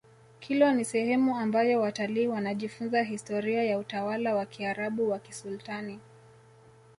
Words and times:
kilwa 0.39 0.73
ni 0.73 0.85
sehemu 0.85 1.37
ambayo 1.37 1.81
watalii 1.81 2.27
wanajifunza 2.27 3.03
historia 3.03 3.63
ya 3.63 3.77
utawala 3.79 4.35
wa 4.35 4.45
kiarabu 4.45 5.09
wa 5.09 5.19
kisultani 5.19 5.99